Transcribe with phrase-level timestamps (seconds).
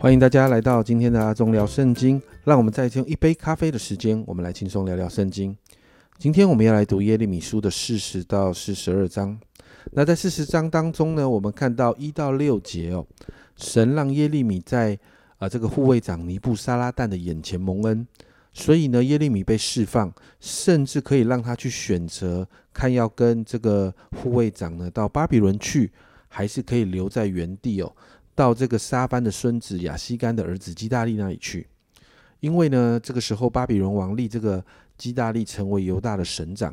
[0.00, 2.22] 欢迎大家来到今天的阿忠聊圣经。
[2.44, 5.56] 让我们再用一杯咖啡的时间，我们来轻松聊聊圣经。
[6.18, 9.36] 今天我们要来读耶利米书的四十到四十二章。
[9.90, 13.04] 那在四十章当中呢，我们看到一到六节哦，
[13.56, 14.96] 神让耶利米在
[15.38, 18.06] 啊这个护卫长尼布沙拉旦的眼前蒙恩，
[18.52, 23.92] 所以呢耶利米被释放，甚至可以让他去选择看要跟这个
[24.22, 25.90] 护卫长呢到巴比伦去，
[26.28, 27.92] 还是可以留在原地哦。
[28.38, 31.66] 到这个沙班的孙子亚西干的儿子基大利那里去，
[32.38, 34.64] 因为呢，这个时候巴比伦王立这个
[34.96, 36.72] 基大利成为犹大的省长。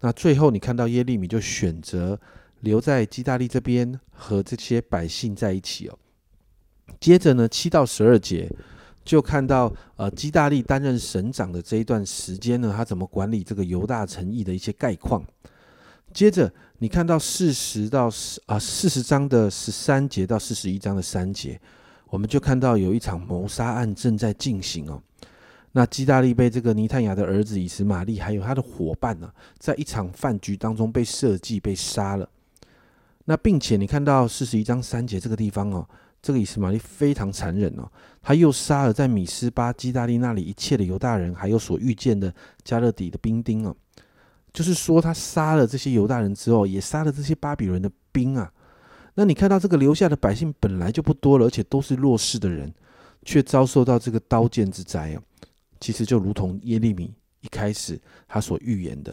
[0.00, 2.18] 那最后你看到耶利米就选择
[2.60, 5.98] 留在基大利这边和这些百姓在一起哦。
[6.98, 8.50] 接着呢，七到十二节
[9.04, 15.22] 就看到呃基大利担任省长的这一段时间呢，他怎么管理这个犹大城邑的一些概况。
[16.14, 16.50] 接着。
[16.78, 21.58] 你看到四十到四啊四十章的十三节到四十一章的三节，
[22.10, 25.00] 我们就看到有一场谋杀案正在进行哦。
[25.72, 32.28] 那基大利被这个尼探雅的儿子以实玛利还有他的伙伴呢，在一场饭局当中被设计被杀了。
[33.24, 35.88] 那并且你看到四十一章三节这个地方哦，
[36.20, 43.74] 这个以实玛利非常残忍哦，他又杀了在米斯巴基大利那里一切的犹大人，还有所遇见的加勒底的兵丁哦。
[44.54, 48.50] 就是说，他杀了这些犹大人之后，也杀了这些巴比伦的兵啊。
[49.14, 52.72] 那你看到这个留下的百姓本来就不多了，而且都是弱势的人，
[53.24, 55.22] 却遭受到这个刀剑之灾啊。
[55.80, 59.12] 其实就如同耶利米一开始他所预言的。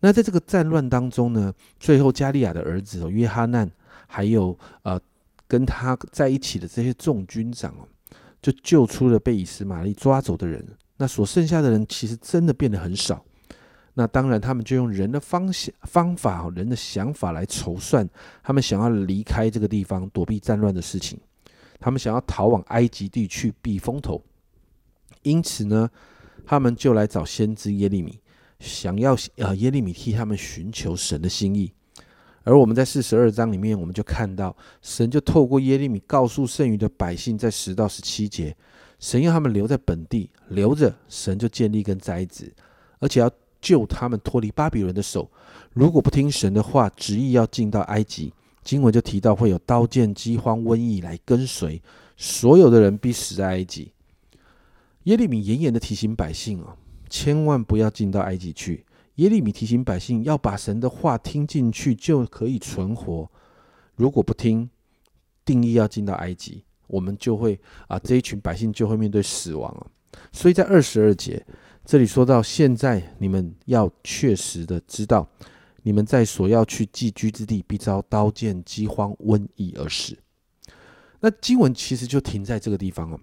[0.00, 3.70] 那在这个战乱当中呢，最后加利亚的儿子约哈难，
[4.06, 4.98] 还有呃
[5.46, 7.86] 跟他在一起的这些众军长哦，
[8.40, 10.66] 就救出了被以斯玛利抓走的人。
[10.96, 13.22] 那所剩下的人其实真的变得很少。
[13.98, 18.06] 那当然，他们就用人的方想方法、人的想法来筹算，
[18.42, 21.18] 他们想要离开这个地方，躲避战乱的事情。
[21.80, 24.22] 他们想要逃往埃及地去避风头，
[25.22, 25.88] 因此呢，
[26.44, 28.20] 他们就来找先知耶利米，
[28.60, 31.72] 想要呃耶利米替他们寻求神的心意。
[32.44, 38.54] 而我们在四十二章里面，我们就看到神就透过耶利米告诉剩余的百姓，在十到十七节，
[38.98, 42.52] 神要他们留在本地，留着神就建立跟栽植，
[42.98, 43.30] 而且要。
[43.66, 45.28] 救他们脱离巴比伦的手，
[45.72, 48.32] 如果不听神的话，执意要进到埃及，
[48.62, 51.82] 经文就提到会有刀剑、饥荒、瘟疫来跟随，
[52.16, 53.90] 所有的人必死在埃及。
[55.02, 56.76] 耶利米严严的提醒百姓啊，
[57.10, 58.86] 千万不要进到埃及去。
[59.16, 63.28] 耶利米提醒百姓要把神的话听进去，就可以存活。
[63.96, 64.70] 如果不听，
[65.44, 69.82] 定义要进到埃及，我们就会啊，这一群百姓就会面对死亡啊。
[70.30, 71.44] 所以在二十二节。
[71.86, 75.24] 这里说到，现在你们要确实的知道，
[75.84, 80.18] 你们在所要去寄居之地，必遭刀剑、饥荒、瘟疫而死。
[81.20, 83.20] 那经文其实就停在这个地方哦。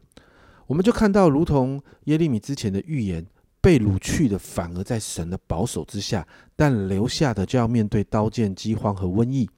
[0.65, 3.25] 我们就看到，如同耶利米之前的预言，
[3.59, 6.25] 被掳去的反而在神的保守之下，
[6.55, 9.49] 但留下的就要面对刀剑、饥荒和瘟疫。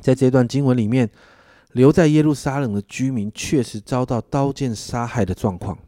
[0.00, 1.10] 在这段经文里面，
[1.72, 5.78] 留在耶路撒冷的居民确实遭到刀剑杀害的状况。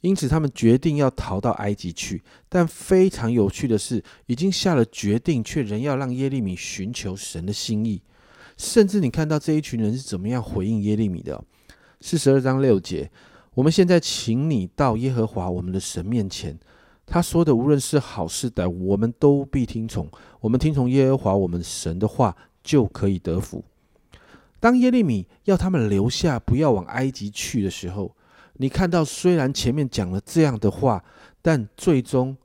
[0.00, 2.22] 因此，他们决定要逃到埃及去。
[2.48, 8.02] 但非常有趣的是，已经下了决定，却仍要让耶利米寻求神的心意。
[8.56, 11.42] 甚至你看到这一群人是怎么样回应耶利米的？
[12.00, 13.10] 四十二章六节，
[13.54, 16.58] 我们现在请你到耶和华我们的神面前。
[17.06, 20.08] 他说的，无论是好是歹，我们都必听从。
[20.40, 23.64] 我们听从耶和华我们神的话，就可以得福。
[24.60, 28.14] 当耶利米要他们留下，不要往埃及去的时候。
[28.56, 31.02] 你看到，虽然前面讲了这样的话，
[31.42, 32.36] 但最终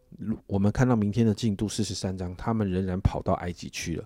[0.47, 4.03] 我们看到明天的进度四十三章，他们仍然跑到埃及去了。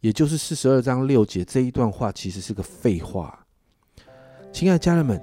[0.00, 3.38] 也就是四十二章六节这一段话，其实是个废话。
[4.52, 5.20] 亲爱的家人们，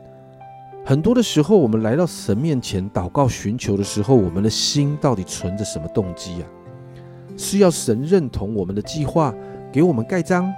[0.86, 6.50] 很多的时候，我们来到神面前祷告寻求的时候，我们的心到底存着什么动机啊？
[7.38, 9.34] 是要神认同我们的计划，
[9.72, 10.52] 给我们盖章？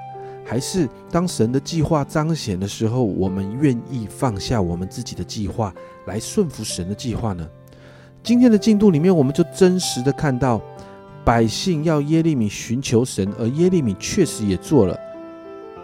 [0.49, 5.71] 还是当神的计划彰显的时候，我们愿意放下我们自己的计划
[6.07, 7.47] 来顺服神的计划呢？
[8.23, 10.59] 今天的进度里面，我们就真实的看到
[11.23, 14.99] 百姓要耶利米寻求神，而耶利米确实也做了，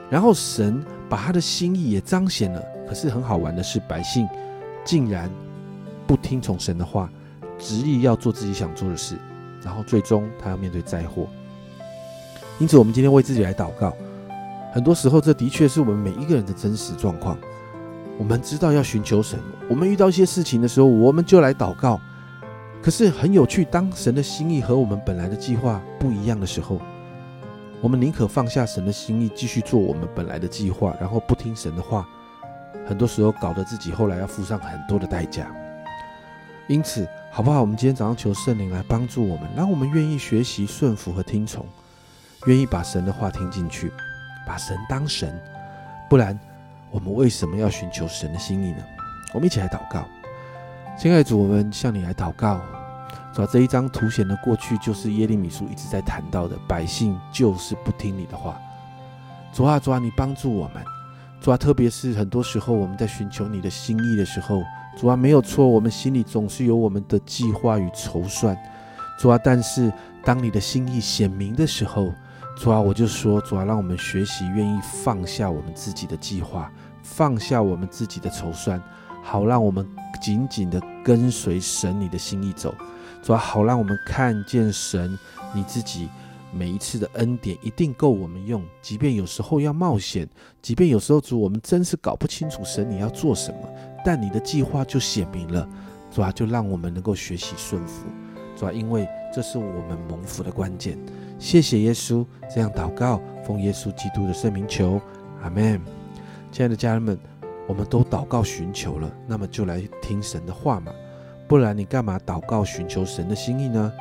[0.09, 2.59] 然后神把他的心意也彰显了。
[2.87, 4.27] 可是很好玩的是，百姓
[4.83, 5.29] 竟然
[6.07, 7.07] 不听从神的话，
[7.59, 9.15] 执意要做自己想做的事，
[9.61, 11.27] 然后最终他要面对灾祸。
[12.57, 13.95] 因此，我们今天为自己来祷告。
[14.75, 17.37] 很多时候，这的确是我们每一个人的真实状况。
[18.17, 19.39] 我们知道要寻求神，
[19.69, 21.97] 我们遇到一些事情的时候，我们就来祷告。
[22.83, 26.81] 可是很有趣，当神的心意和我们本来的计划不一样的时候，
[27.79, 32.05] 我们宁可放下神的心意，继续做我们本来的计划，然后不听神的话，
[32.85, 35.49] 很多时候搞得自己后来要付上很多的代价。
[36.67, 37.61] 因此，好不好？
[37.61, 41.65] 我们今天早上求圣灵来帮助我们，让我们愿意学习顺服和听从，
[42.47, 43.89] 愿意把神的话听进去，
[44.45, 45.33] 把神当神。
[46.09, 46.39] 不然，
[46.91, 48.83] 我们为什么要寻求神的心意呢？
[49.33, 50.05] 我们一起来祷告，
[50.97, 52.61] 亲爱的主，我们向你来祷告。
[53.33, 58.57] 主要，这一章凸显的过去就是耶利米书一直在谈到的，百姓就是不听你的话。
[59.51, 60.81] 主啊，主啊，你帮助我们。
[61.41, 64.63] 主啊，特别是很多时候我们在寻求你的心意的时候，
[64.97, 68.57] 主啊，没有错，我们心里总是有我们的计划与筹算。
[69.19, 69.91] 主啊，但是
[70.23, 72.13] 当你的心意显明的时候，
[72.55, 76.71] 主啊，我就说，主啊，让我们学习愿意放下我们自己的计划，
[77.03, 78.81] 放下我们自己的筹算，
[79.21, 79.85] 好让我们
[80.21, 82.73] 紧紧的跟随神你的心意走。
[83.21, 85.19] 主啊，好让我们看见神
[85.53, 86.09] 你自己
[86.53, 90.27] 每一次的恩典一定够我们用，即便有时候要冒险，
[90.61, 93.69] 即便有时候主我们真是搞不清楚神你要做什么，
[94.03, 95.67] 但你的计划就显明了。
[96.09, 98.05] 主啊，就让我们能够学习顺服。
[98.55, 100.97] 主啊，因为这是我们蒙福的关键。
[101.37, 104.99] 谢谢耶稣，这样祷告，奉耶稣基督的圣名求，
[105.43, 105.79] 阿门。
[106.51, 107.17] 亲爱的家人们，
[107.67, 110.91] 我们都祷告寻求了，那么就来听神的话嘛，
[111.47, 113.91] 不然你干嘛祷告寻求神的心意呢？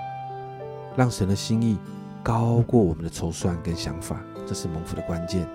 [0.96, 1.76] 让神的心意
[2.22, 5.46] 高过我们的筹算跟想法，这是蒙福的关键。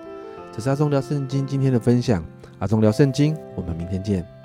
[0.52, 2.22] 这是阿忠聊圣经今天的分享，
[2.58, 4.39] 阿忠聊圣经，我们明天见。